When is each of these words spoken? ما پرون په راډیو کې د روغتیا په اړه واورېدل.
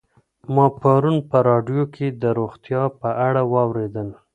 ما 0.53 0.65
پرون 0.81 1.17
په 1.29 1.37
راډیو 1.49 1.83
کې 1.95 2.07
د 2.21 2.23
روغتیا 2.39 2.83
په 2.99 3.09
اړه 3.27 3.41
واورېدل. 3.53 4.09